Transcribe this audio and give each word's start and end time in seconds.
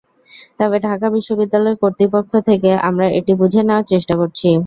তবে 0.59 0.77
ঢাকা 0.85 1.07
বিশ্ববিদ্যালয় 1.11 1.75
কর্তৃপক্ষ 1.81 2.31
থেকে 2.47 2.69
আমরা 2.87 3.07
এটি 3.19 3.33
বুঝে 3.41 3.61
নেওয়ার 3.63 3.89
চেষ্টা 3.91 4.13
করছি। 4.21 4.49